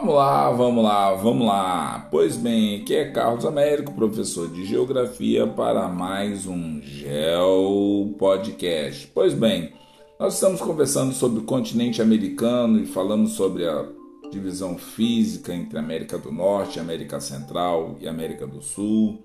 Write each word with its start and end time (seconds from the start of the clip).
Vamos 0.00 0.14
lá, 0.14 0.50
vamos 0.50 0.82
lá, 0.82 1.14
vamos 1.14 1.46
lá. 1.46 2.08
Pois 2.10 2.34
bem, 2.34 2.80
aqui 2.80 2.96
é 2.96 3.10
Carlos 3.10 3.44
Américo, 3.44 3.92
professor 3.92 4.48
de 4.48 4.64
Geografia, 4.64 5.46
para 5.46 5.88
mais 5.88 6.46
um 6.46 6.80
Geo 6.80 8.14
Podcast. 8.18 9.06
Pois 9.08 9.34
bem, 9.34 9.74
nós 10.18 10.32
estamos 10.32 10.58
conversando 10.62 11.12
sobre 11.12 11.40
o 11.40 11.44
continente 11.44 12.00
americano 12.00 12.80
e 12.80 12.86
falamos 12.86 13.32
sobre 13.32 13.68
a 13.68 13.86
divisão 14.32 14.78
física 14.78 15.52
entre 15.52 15.78
América 15.78 16.16
do 16.16 16.32
Norte, 16.32 16.80
América 16.80 17.20
Central 17.20 17.96
e 18.00 18.08
América 18.08 18.46
do 18.46 18.62
Sul. 18.62 19.22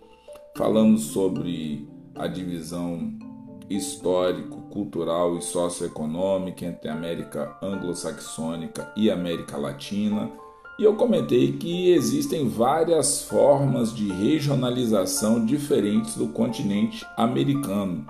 Falamos 0.57 1.03
sobre 1.03 1.87
a 2.15 2.27
divisão 2.27 3.17
histórico, 3.69 4.63
cultural 4.63 5.37
e 5.37 5.41
socioeconômica 5.41 6.65
entre 6.65 6.89
América 6.89 7.57
anglo-saxônica 7.61 8.91
e 8.97 9.09
América 9.09 9.55
Latina 9.55 10.43
e 10.77 10.83
eu 10.83 10.95
comentei 10.95 11.53
que 11.53 11.91
existem 11.91 12.49
várias 12.49 13.21
formas 13.21 13.93
de 13.95 14.11
regionalização 14.11 15.45
diferentes 15.45 16.15
do 16.15 16.27
continente 16.27 17.05
americano. 17.15 18.05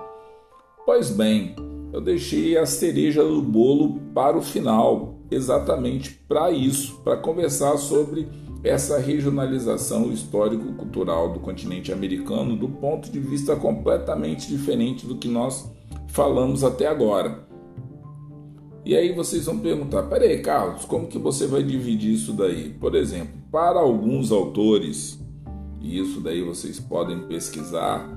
Pois 0.85 1.11
bem, 1.11 1.55
eu 1.93 2.01
deixei 2.01 2.57
a 2.57 2.65
cereja 2.65 3.23
do 3.23 3.41
bolo 3.41 3.99
para 4.13 4.37
o 4.37 4.41
final, 4.41 5.19
exatamente 5.29 6.11
para 6.27 6.51
isso, 6.51 6.99
para 7.03 7.17
conversar 7.17 7.77
sobre 7.77 8.27
essa 8.63 8.97
regionalização 8.97 10.11
histórico-cultural 10.11 11.31
do 11.33 11.39
continente 11.39 11.93
americano 11.93 12.55
do 12.55 12.67
ponto 12.67 13.11
de 13.11 13.19
vista 13.19 13.55
completamente 13.55 14.47
diferente 14.47 15.05
do 15.05 15.17
que 15.17 15.27
nós 15.27 15.71
falamos 16.07 16.63
até 16.63 16.87
agora. 16.87 17.44
E 18.85 18.95
aí 18.95 19.11
vocês 19.11 19.45
vão 19.45 19.57
perguntar: 19.57 20.03
peraí, 20.03 20.39
Carlos, 20.41 20.85
como 20.85 21.07
que 21.07 21.17
você 21.17 21.47
vai 21.47 21.63
dividir 21.63 22.13
isso 22.13 22.31
daí? 22.33 22.69
Por 22.69 22.93
exemplo, 22.93 23.33
para 23.51 23.79
alguns 23.79 24.31
autores, 24.31 25.19
e 25.81 25.99
isso 25.99 26.21
daí 26.21 26.43
vocês 26.43 26.79
podem 26.79 27.27
pesquisar, 27.27 28.07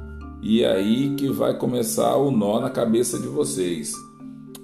e 0.42 0.62
é 0.62 0.70
aí 0.70 1.14
que 1.16 1.28
vai 1.30 1.56
começar 1.56 2.16
o 2.16 2.30
nó 2.30 2.60
na 2.60 2.68
cabeça 2.68 3.18
de 3.18 3.26
vocês. 3.26 3.92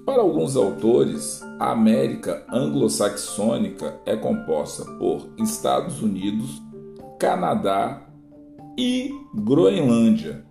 Para 0.05 0.21
alguns 0.21 0.55
autores, 0.55 1.41
a 1.59 1.73
América 1.73 2.45
anglo-saxônica 2.53 3.99
é 4.05 4.15
composta 4.15 4.85
por 4.99 5.27
Estados 5.39 6.03
Unidos, 6.03 6.61
Canadá 7.19 8.07
e 8.79 9.11
Groenlândia. 9.35 10.45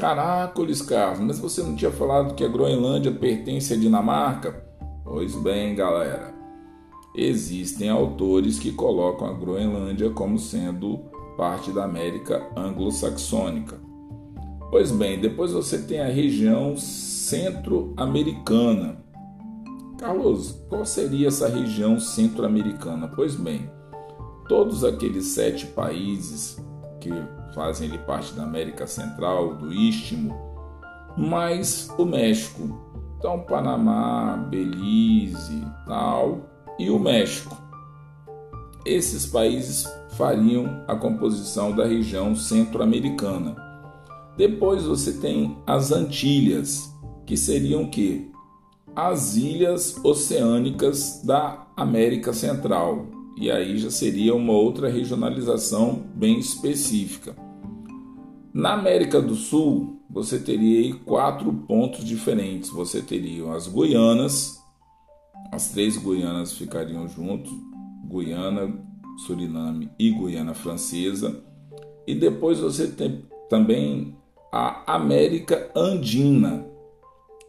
Caracoles, 0.00 0.80
Carlos, 0.80 1.20
mas 1.20 1.38
você 1.38 1.62
não 1.62 1.76
tinha 1.76 1.90
falado 1.90 2.34
que 2.34 2.42
a 2.42 2.48
Groenlândia 2.48 3.12
pertence 3.12 3.74
à 3.74 3.76
Dinamarca? 3.76 4.64
Pois 5.04 5.36
bem, 5.36 5.74
galera. 5.74 6.34
Existem 7.14 7.90
autores 7.90 8.58
que 8.58 8.72
colocam 8.72 9.28
a 9.28 9.34
Groenlândia 9.34 10.08
como 10.08 10.38
sendo 10.38 11.00
parte 11.36 11.70
da 11.70 11.84
América 11.84 12.50
anglo-saxônica. 12.56 13.78
Pois 14.70 14.90
bem, 14.90 15.20
depois 15.20 15.52
você 15.52 15.76
tem 15.76 16.00
a 16.00 16.08
região 16.08 16.78
centro-americana. 16.78 19.04
Carlos, 19.98 20.64
qual 20.70 20.86
seria 20.86 21.28
essa 21.28 21.46
região 21.46 22.00
centro-americana? 22.00 23.06
Pois 23.14 23.36
bem, 23.36 23.70
todos 24.48 24.82
aqueles 24.82 25.26
sete 25.26 25.66
países 25.66 26.56
que 27.00 27.12
fazem 27.54 27.88
ali 27.88 27.98
parte 27.98 28.34
da 28.34 28.42
América 28.42 28.86
Central, 28.86 29.54
do 29.54 29.72
Istmo, 29.72 30.34
mais 31.16 31.88
o 31.98 32.04
México. 32.04 32.90
Então, 33.18 33.40
Panamá, 33.40 34.36
Belize, 34.48 35.62
tal, 35.86 36.40
e 36.78 36.90
o 36.90 36.98
México. 36.98 37.56
Esses 38.84 39.26
países 39.26 39.86
fariam 40.16 40.82
a 40.88 40.96
composição 40.96 41.74
da 41.76 41.84
região 41.84 42.34
centro-americana. 42.34 43.54
Depois 44.36 44.84
você 44.84 45.12
tem 45.14 45.58
as 45.66 45.92
Antilhas, 45.92 46.90
que 47.26 47.36
seriam 47.36 47.90
que 47.90 48.30
as 48.96 49.36
ilhas 49.36 50.02
oceânicas 50.02 51.22
da 51.24 51.66
América 51.76 52.32
Central, 52.32 53.06
e 53.40 53.50
aí 53.50 53.78
já 53.78 53.90
seria 53.90 54.34
uma 54.34 54.52
outra 54.52 54.90
regionalização 54.90 56.04
bem 56.14 56.38
específica. 56.38 57.34
Na 58.52 58.74
América 58.74 59.18
do 59.18 59.34
Sul, 59.34 60.02
você 60.10 60.38
teria 60.38 60.94
quatro 61.06 61.50
pontos 61.50 62.04
diferentes. 62.04 62.68
Você 62.68 63.00
teria 63.00 63.50
as 63.54 63.66
Guianas, 63.66 64.60
as 65.50 65.70
três 65.70 65.96
Guianas 65.96 66.52
ficariam 66.52 67.08
juntos, 67.08 67.50
Guiana, 68.06 68.78
Suriname 69.26 69.90
e 69.98 70.10
Guiana 70.10 70.52
Francesa. 70.52 71.42
E 72.06 72.14
depois 72.14 72.58
você 72.58 72.88
tem 72.88 73.24
também 73.48 74.14
a 74.52 74.96
América 74.96 75.70
Andina, 75.74 76.66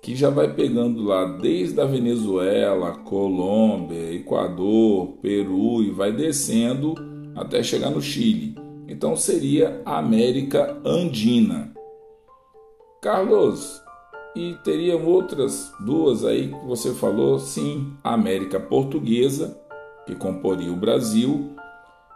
que 0.01 0.16
já 0.16 0.31
vai 0.31 0.51
pegando 0.51 1.03
lá 1.03 1.25
desde 1.38 1.79
a 1.79 1.85
Venezuela, 1.85 2.97
Colômbia, 3.00 4.12
Equador, 4.13 5.17
Peru 5.22 5.84
e 5.84 5.91
vai 5.91 6.12
descendo 6.12 6.95
até 7.35 7.62
chegar 7.62 7.91
no 7.91 8.01
Chile. 8.01 8.56
Então 8.88 9.16
seria 9.16 9.81
a 9.85 10.00
América 10.00 10.81
Andina. 10.84 11.72
Carlos, 13.00 13.81
e 14.35 14.56
teriam 14.63 15.06
outras 15.06 15.72
duas 15.85 16.25
aí 16.25 16.47
que 16.47 16.66
você 16.66 16.94
falou? 16.94 17.38
Sim, 17.38 17.94
a 18.03 18.13
América 18.13 18.59
Portuguesa, 18.59 19.59
que 20.07 20.16
comporia 20.16 20.72
o 20.72 20.75
Brasil, 20.75 21.51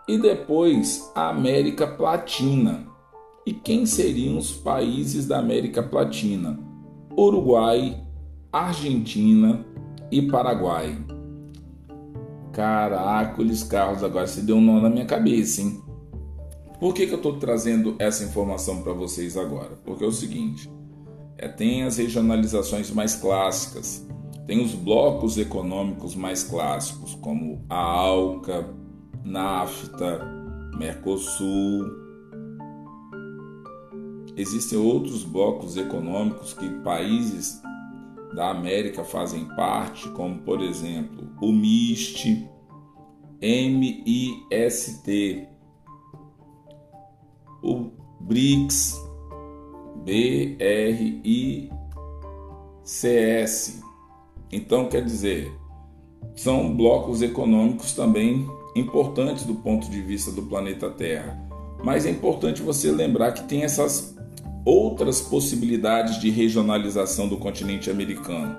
e 0.08 0.18
depois 0.18 1.12
a 1.14 1.30
América 1.30 1.86
Platina. 1.86 2.88
E 3.46 3.54
quem 3.54 3.86
seriam 3.86 4.38
os 4.38 4.52
países 4.52 5.28
da 5.28 5.38
América 5.38 5.84
Platina? 5.84 6.65
Uruguai, 7.18 8.02
Argentina 8.52 9.66
e 10.12 10.22
Paraguai. 10.22 10.98
Caracoles, 12.52 13.64
Carlos, 13.64 14.04
agora 14.04 14.28
se 14.28 14.42
deu 14.42 14.58
um 14.58 14.62
nó 14.62 14.80
na 14.80 14.90
minha 14.90 15.06
cabeça, 15.06 15.62
hein? 15.62 15.82
Por 16.80 16.94
que, 16.94 17.08
que 17.08 17.14
eu 17.14 17.18
estou 17.18 17.38
trazendo 17.38 17.96
essa 18.00 18.24
informação 18.24 18.82
para 18.82 18.94
vocês 18.94 19.38
agora? 19.38 19.78
Porque 19.84 20.04
é 20.04 20.08
o 20.08 20.12
seguinte: 20.12 20.70
é, 21.38 21.48
tem 21.48 21.84
as 21.84 21.98
regionalizações 21.98 22.92
mais 22.92 23.16
clássicas, 23.16 24.06
tem 24.46 24.64
os 24.64 24.74
blocos 24.74 25.38
econômicos 25.38 26.16
mais 26.16 26.44
clássicos, 26.44 27.16
como 27.16 27.66
a 27.70 27.76
ALCA, 27.76 28.70
NAFTA, 29.24 30.22
Mercosul, 30.78 32.05
Existem 34.38 34.78
outros 34.78 35.24
blocos 35.24 35.78
econômicos 35.78 36.54
que 36.54 36.70
países 36.82 37.62
da 38.34 38.50
América 38.52 39.04
fazem 39.04 39.46
parte, 39.56 40.10
como 40.10 40.40
por 40.40 40.62
exemplo 40.62 41.30
o 41.42 41.54
MIST, 41.54 42.46
MIST, 43.42 45.08
o 47.64 47.92
BRICS, 48.20 49.02
BRICS. 50.04 51.72
Então, 54.52 54.90
quer 54.90 55.04
dizer, 55.04 55.52
são 56.36 56.76
blocos 56.76 57.22
econômicos 57.22 57.94
também 57.94 58.46
importantes 58.76 59.46
do 59.46 59.56
ponto 59.56 59.90
de 59.90 60.02
vista 60.02 60.32
do 60.32 60.44
planeta 60.44 60.90
Terra. 60.90 61.42
Mas 61.84 62.06
é 62.06 62.10
importante 62.10 62.62
você 62.62 62.92
lembrar 62.92 63.32
que 63.32 63.44
tem 63.44 63.64
essas 63.64 64.16
outras 64.66 65.22
possibilidades 65.22 66.20
de 66.20 66.32
regionalização 66.32 67.28
do 67.28 67.38
continente 67.38 67.92
americano. 67.92 68.58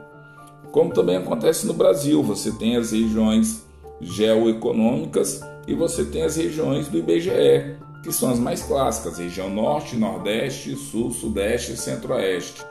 Como 0.70 0.92
também 0.92 1.16
acontece 1.16 1.66
no 1.66 1.74
Brasil, 1.74 2.22
você 2.22 2.52
tem 2.52 2.76
as 2.76 2.92
regiões 2.92 3.66
geoeconômicas 4.00 5.40
e 5.66 5.74
você 5.74 6.04
tem 6.04 6.22
as 6.22 6.36
regiões 6.36 6.86
do 6.86 6.98
IBGE, 6.98 7.76
que 8.04 8.12
são 8.12 8.30
as 8.30 8.38
mais 8.38 8.62
clássicas, 8.62 9.18
região 9.18 9.50
norte, 9.50 9.96
nordeste, 9.96 10.76
sul, 10.76 11.10
sudeste 11.10 11.72
e 11.72 11.76
centro-oeste. 11.76 12.62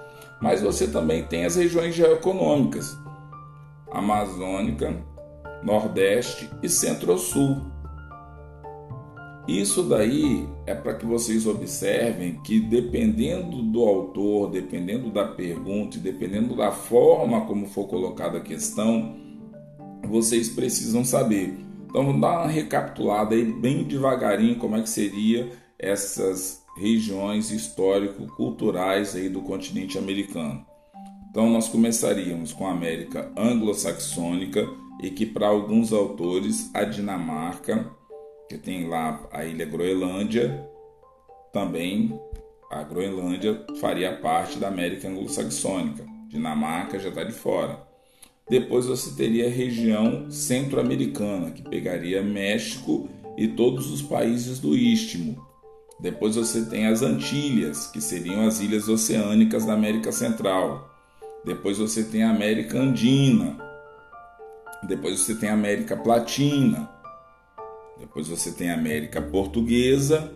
Mas 0.42 0.62
você 0.62 0.88
também 0.88 1.24
tem 1.24 1.45
as 1.45 1.56
regiões 1.56 1.94
geoeconômicas, 1.94 2.95
amazônica, 3.92 4.95
nordeste 5.63 6.50
e 6.62 6.69
centro-sul. 6.69 7.62
Isso 9.47 9.83
daí 9.83 10.47
é 10.65 10.74
para 10.74 10.95
que 10.95 11.06
vocês 11.06 11.45
observem 11.45 12.42
que 12.44 12.59
dependendo 12.59 13.62
do 13.62 13.83
autor, 13.83 14.50
dependendo 14.50 15.12
da 15.12 15.24
pergunta 15.25 16.00
dependendo 16.00 16.56
da 16.56 16.71
forma 16.71 17.45
como 17.45 17.68
for 17.68 17.88
colocada 17.88 18.39
a 18.39 18.42
questão, 18.42 19.15
vocês 20.03 20.50
precisam 20.50 21.06
saber. 21.06 21.56
Então 21.88 22.06
vamos 22.06 22.21
dar 22.21 22.39
uma 22.39 22.47
recapitulada 22.47 23.36
aí 23.36 23.45
bem 23.45 23.83
devagarinho 23.83 24.57
como 24.57 24.77
é 24.77 24.81
que 24.81 24.89
seria 24.89 25.50
essas 25.77 26.63
regiões 26.75 27.51
histórico-culturais 27.51 29.15
aí 29.15 29.30
do 29.30 29.42
continente 29.42 29.97
americano. 29.97 30.65
Então 31.30 31.50
nós 31.50 31.68
começaríamos 31.68 32.51
com 32.51 32.65
a 32.65 32.71
América 32.71 33.31
anglo-saxônica, 33.38 34.68
e 35.01 35.09
que 35.09 35.25
para 35.25 35.47
alguns 35.47 35.92
autores 35.92 36.71
a 36.74 36.83
Dinamarca, 36.83 37.92
que 38.47 38.57
tem 38.57 38.88
lá 38.88 39.27
a 39.31 39.45
ilha 39.45 39.65
Groenlândia, 39.65 40.68
também 41.51 42.19
a 42.71 42.83
Groenlândia 42.83 43.65
faria 43.80 44.18
parte 44.18 44.59
da 44.59 44.68
América 44.68 45.07
Anglo-Saxônica. 45.07 46.06
Dinamarca 46.27 47.00
já 47.00 47.09
está 47.09 47.24
de 47.24 47.31
fora. 47.31 47.86
Depois 48.50 48.86
você 48.86 49.15
teria 49.15 49.47
a 49.47 49.50
região 49.50 50.30
centro-americana, 50.30 51.51
que 51.51 51.63
pegaria 51.63 52.21
México 52.21 53.09
e 53.38 53.47
todos 53.47 53.89
os 53.92 54.01
países 54.01 54.59
do 54.59 54.75
Istmo. 54.75 55.44
Depois 56.00 56.36
você 56.36 56.65
tem 56.65 56.88
as 56.88 57.01
Antilhas, 57.01 57.88
que 57.88 58.01
seriam 58.01 58.45
as 58.45 58.59
ilhas 58.59 58.89
oceânicas 58.89 59.65
da 59.65 59.74
América 59.74 60.12
Central. 60.12 60.92
Depois 61.44 61.77
você 61.77 62.03
tem 62.03 62.24
a 62.24 62.31
América 62.31 62.77
Andina. 62.77 63.57
Depois 64.83 65.19
você 65.19 65.36
tem 65.36 65.50
a 65.50 65.53
América 65.53 65.95
Platina. 65.95 66.89
Depois 68.00 68.27
você 68.27 68.51
tem 68.51 68.69
a 68.69 68.75
América 68.75 69.21
Portuguesa 69.21 70.33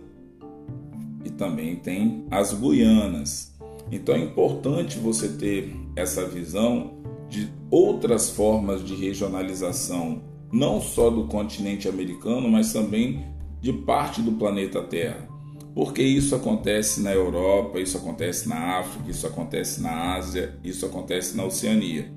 e 1.24 1.30
também 1.30 1.76
tem 1.76 2.26
as 2.30 2.52
Guianas. 2.54 3.54
Então 3.92 4.14
é 4.14 4.18
importante 4.18 4.98
você 4.98 5.28
ter 5.28 5.74
essa 5.94 6.26
visão 6.26 6.98
de 7.28 7.48
outras 7.70 8.30
formas 8.30 8.84
de 8.84 8.94
regionalização, 8.94 10.22
não 10.52 10.80
só 10.80 11.10
do 11.10 11.26
continente 11.26 11.88
americano, 11.88 12.48
mas 12.48 12.72
também 12.72 13.24
de 13.60 13.72
parte 13.72 14.22
do 14.22 14.32
planeta 14.32 14.82
Terra. 14.82 15.28
Porque 15.74 16.02
isso 16.02 16.34
acontece 16.34 17.00
na 17.00 17.12
Europa, 17.12 17.78
isso 17.78 17.96
acontece 17.96 18.48
na 18.48 18.78
África, 18.78 19.10
isso 19.10 19.26
acontece 19.26 19.80
na 19.80 20.14
Ásia, 20.14 20.58
isso 20.64 20.84
acontece 20.84 21.36
na 21.36 21.44
Oceania. 21.44 22.10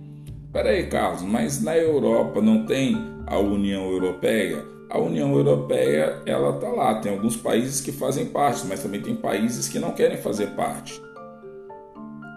Peraí, 0.52 0.88
Carlos, 0.88 1.22
mas 1.22 1.62
na 1.62 1.78
Europa 1.78 2.42
não 2.42 2.66
tem 2.66 2.96
a 3.28 3.38
União 3.38 3.90
Europeia? 3.90 4.64
A 4.94 5.00
União 5.00 5.34
Europeia, 5.36 6.22
ela 6.24 6.54
tá 6.60 6.70
lá, 6.70 6.94
tem 7.00 7.12
alguns 7.12 7.36
países 7.36 7.82
que 7.82 7.92
fazem 7.92 8.28
parte, 8.28 8.64
mas 8.68 8.84
também 8.84 9.02
tem 9.02 9.16
países 9.16 9.68
que 9.68 9.80
não 9.80 9.92
querem 9.92 10.18
fazer 10.18 10.52
parte. 10.52 11.02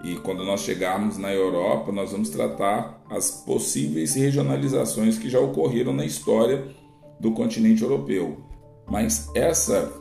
E 0.02 0.16
quando 0.20 0.42
nós 0.42 0.62
chegarmos 0.62 1.18
na 1.18 1.30
Europa, 1.34 1.92
nós 1.92 2.12
vamos 2.12 2.30
tratar 2.30 3.04
as 3.10 3.30
possíveis 3.30 4.14
regionalizações 4.14 5.18
que 5.18 5.28
já 5.28 5.38
ocorreram 5.38 5.92
na 5.92 6.06
história 6.06 6.64
do 7.20 7.32
continente 7.32 7.82
europeu. 7.82 8.38
Mas 8.90 9.30
essa 9.34 9.92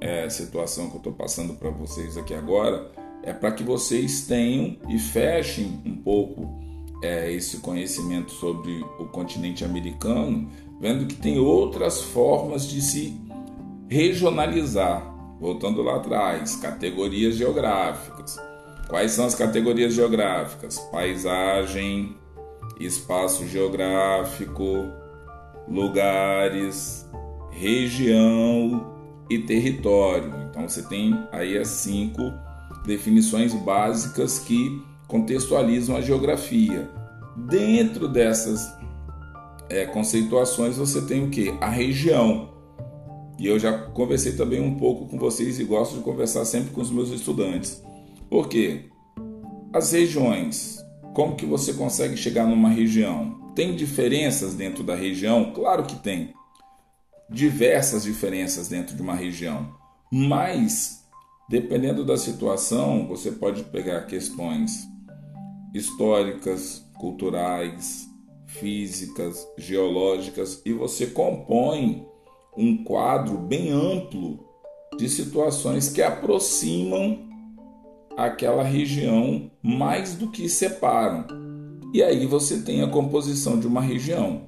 é, 0.00 0.28
situação 0.28 0.90
que 0.90 0.94
eu 0.94 0.98
estou 0.98 1.12
passando 1.14 1.54
para 1.54 1.70
vocês 1.70 2.16
aqui 2.16 2.32
agora 2.32 2.92
é 3.24 3.32
para 3.32 3.50
que 3.50 3.64
vocês 3.64 4.24
tenham 4.24 4.76
e 4.88 5.00
fechem 5.00 5.82
um 5.84 5.96
pouco 5.96 6.62
é, 7.04 7.30
esse 7.30 7.58
conhecimento 7.58 8.32
sobre 8.32 8.82
o 8.98 9.04
continente 9.04 9.64
americano, 9.64 10.48
vendo 10.80 11.06
que 11.06 11.14
tem 11.14 11.38
outras 11.38 12.00
formas 12.00 12.66
de 12.66 12.80
se 12.80 13.20
regionalizar. 13.88 15.12
Voltando 15.38 15.82
lá 15.82 15.96
atrás, 15.96 16.56
categorias 16.56 17.36
geográficas. 17.36 18.40
Quais 18.88 19.10
são 19.10 19.26
as 19.26 19.34
categorias 19.34 19.92
geográficas? 19.92 20.78
Paisagem, 20.90 22.16
espaço 22.80 23.46
geográfico, 23.46 24.86
lugares, 25.68 27.06
região 27.50 28.94
e 29.28 29.38
território. 29.38 30.32
Então 30.48 30.66
você 30.68 30.82
tem 30.82 31.18
aí 31.32 31.58
as 31.58 31.68
cinco 31.68 32.32
definições 32.86 33.52
básicas 33.52 34.38
que 34.38 34.82
contextualizam 35.08 35.96
a 35.96 36.00
geografia. 36.00 36.88
Dentro 37.36 38.08
dessas 38.08 38.72
é, 39.68 39.86
conceituações 39.86 40.76
você 40.76 41.02
tem 41.02 41.24
o 41.24 41.30
que? 41.30 41.54
A 41.60 41.68
região. 41.68 42.52
E 43.38 43.46
eu 43.46 43.58
já 43.58 43.76
conversei 43.76 44.32
também 44.32 44.60
um 44.60 44.76
pouco 44.76 45.06
com 45.06 45.18
vocês 45.18 45.58
e 45.58 45.64
gosto 45.64 45.96
de 45.96 46.02
conversar 46.02 46.44
sempre 46.44 46.70
com 46.70 46.80
os 46.80 46.90
meus 46.90 47.10
estudantes. 47.10 47.82
Por 48.30 48.48
quê? 48.48 48.84
As 49.72 49.92
regiões. 49.92 50.78
Como 51.14 51.36
que 51.36 51.46
você 51.46 51.72
consegue 51.72 52.16
chegar 52.16 52.46
numa 52.46 52.68
região? 52.68 53.52
Tem 53.54 53.74
diferenças 53.74 54.54
dentro 54.54 54.82
da 54.82 54.94
região? 54.94 55.52
Claro 55.52 55.84
que 55.84 55.96
tem. 55.96 56.32
Diversas 57.30 58.04
diferenças 58.04 58.68
dentro 58.68 58.94
de 58.94 59.02
uma 59.02 59.14
região. 59.14 59.74
Mas, 60.12 61.04
dependendo 61.48 62.04
da 62.04 62.16
situação, 62.16 63.06
você 63.08 63.32
pode 63.32 63.64
pegar 63.64 64.02
questões 64.02 64.86
históricas, 65.74 66.88
culturais, 66.98 68.08
físicas, 68.46 69.46
geológicas 69.58 70.62
e 70.64 70.72
você 70.72 71.08
compõe 71.08 72.06
um 72.56 72.84
quadro 72.84 73.36
bem 73.36 73.72
amplo 73.72 74.38
de 74.96 75.08
situações 75.08 75.88
que 75.88 76.00
aproximam 76.00 77.28
aquela 78.16 78.62
região 78.62 79.50
mais 79.60 80.14
do 80.14 80.30
que 80.30 80.48
separam. 80.48 81.26
E 81.92 82.02
aí 82.02 82.26
você 82.26 82.62
tem 82.62 82.82
a 82.82 82.88
composição 82.88 83.58
de 83.58 83.66
uma 83.66 83.80
região. 83.80 84.42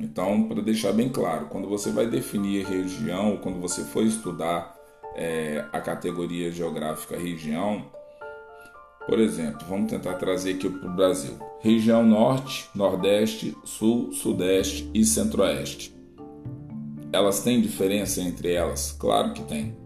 Então, 0.00 0.48
para 0.48 0.60
deixar 0.62 0.92
bem 0.92 1.08
claro, 1.08 1.46
quando 1.46 1.68
você 1.68 1.90
vai 1.90 2.06
definir 2.06 2.66
região, 2.66 3.36
quando 3.36 3.60
você 3.60 3.82
for 3.82 4.02
estudar 4.02 4.74
é, 5.14 5.64
a 5.72 5.80
categoria 5.80 6.50
geográfica 6.50 7.16
região, 7.16 7.84
por 9.06 9.18
exemplo, 9.18 9.66
vamos 9.68 9.90
tentar 9.90 10.14
trazer 10.14 10.54
aqui 10.54 10.68
para 10.68 10.88
o 10.88 10.94
Brasil: 10.94 11.34
região 11.60 12.04
Norte, 12.04 12.68
Nordeste, 12.74 13.56
Sul, 13.64 14.12
Sudeste 14.12 14.88
e 14.94 15.04
Centro-Oeste. 15.04 15.94
Elas 17.12 17.40
têm 17.40 17.60
diferença 17.60 18.20
entre 18.20 18.52
elas? 18.52 18.92
Claro 18.92 19.34
que 19.34 19.42
tem. 19.42 19.76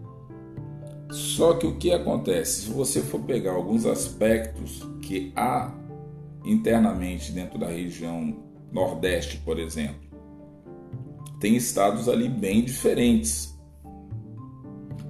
Só 1.10 1.54
que 1.54 1.66
o 1.66 1.76
que 1.76 1.92
acontece? 1.92 2.62
Se 2.62 2.70
você 2.70 3.00
for 3.00 3.20
pegar 3.20 3.52
alguns 3.52 3.86
aspectos 3.86 4.82
que 5.02 5.32
há 5.34 5.72
internamente 6.44 7.32
dentro 7.32 7.58
da 7.58 7.66
região 7.66 8.36
Nordeste, 8.72 9.38
por 9.38 9.58
exemplo, 9.58 10.06
tem 11.40 11.56
estados 11.56 12.08
ali 12.08 12.28
bem 12.28 12.64
diferentes. 12.64 13.56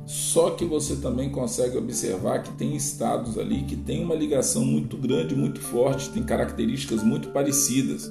Só 0.06 0.50
que 0.50 0.64
você 0.64 0.96
também 0.96 1.30
consegue 1.30 1.76
observar 1.76 2.44
que 2.44 2.52
tem 2.52 2.76
estados 2.76 3.36
ali 3.36 3.64
que 3.64 3.74
tem 3.74 4.04
uma 4.04 4.14
ligação 4.14 4.64
muito 4.64 4.96
grande, 4.96 5.34
muito 5.34 5.60
forte, 5.60 6.10
tem 6.10 6.22
características 6.22 7.02
muito 7.02 7.30
parecidas 7.30 8.08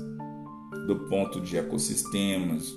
do 0.85 0.97
ponto 1.07 1.39
de 1.39 1.57
ecossistemas, 1.57 2.75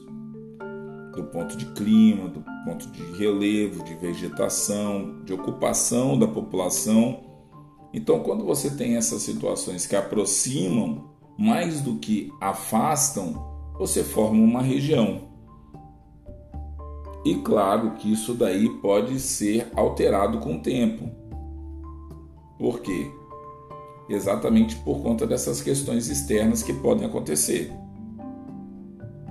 do 1.16 1.24
ponto 1.24 1.56
de 1.56 1.66
clima, 1.72 2.28
do 2.28 2.44
ponto 2.64 2.86
de 2.92 3.02
relevo, 3.18 3.82
de 3.82 3.94
vegetação, 3.96 5.20
de 5.24 5.32
ocupação 5.32 6.16
da 6.16 6.28
população. 6.28 7.24
Então, 7.92 8.20
quando 8.20 8.44
você 8.44 8.70
tem 8.70 8.96
essas 8.96 9.22
situações 9.22 9.84
que 9.84 9.96
aproximam 9.96 11.10
mais 11.36 11.80
do 11.80 11.96
que 11.96 12.30
afastam, 12.40 13.34
você 13.76 14.04
forma 14.04 14.40
uma 14.40 14.62
região. 14.62 15.27
E 17.24 17.34
claro 17.36 17.92
que 17.92 18.12
isso 18.12 18.34
daí 18.34 18.68
pode 18.80 19.18
ser 19.18 19.70
alterado 19.74 20.38
com 20.38 20.56
o 20.56 20.62
tempo. 20.62 21.10
Por 22.58 22.80
quê? 22.80 23.10
Exatamente 24.08 24.76
por 24.76 25.02
conta 25.02 25.26
dessas 25.26 25.60
questões 25.60 26.08
externas 26.08 26.62
que 26.62 26.72
podem 26.72 27.06
acontecer. 27.06 27.72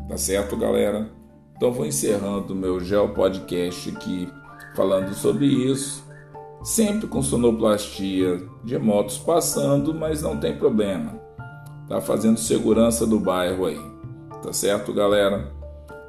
Tá 0.07 0.17
certo, 0.17 0.55
galera? 0.55 1.09
Então 1.55 1.71
vou 1.71 1.85
encerrando 1.85 2.53
o 2.53 2.55
meu 2.55 2.79
Geo 2.79 3.09
Podcast 3.09 3.89
aqui 3.89 4.29
falando 4.75 5.13
sobre 5.13 5.47
isso. 5.47 6.05
Sempre 6.63 7.07
com 7.07 7.21
sonoplastia 7.21 8.41
de 8.63 8.77
motos 8.77 9.17
passando, 9.17 9.93
mas 9.93 10.21
não 10.21 10.39
tem 10.39 10.57
problema. 10.57 11.19
Tá 11.87 11.99
fazendo 11.99 12.37
segurança 12.37 13.07
do 13.07 13.19
bairro 13.19 13.65
aí. 13.65 13.79
Tá 14.43 14.53
certo, 14.53 14.93
galera? 14.93 15.56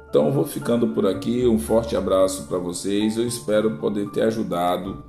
Então 0.09 0.31
vou 0.31 0.45
ficando 0.45 0.87
por 0.89 1.05
aqui. 1.05 1.45
Um 1.45 1.59
forte 1.59 1.95
abraço 1.95 2.47
para 2.47 2.57
vocês. 2.57 3.15
Eu 3.15 3.27
espero 3.27 3.77
poder 3.77 4.09
ter 4.09 4.23
ajudado 4.23 5.03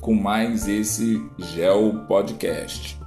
com 0.00 0.14
mais 0.14 0.68
esse 0.68 1.24
Geo 1.38 2.04
Podcast. 2.06 3.01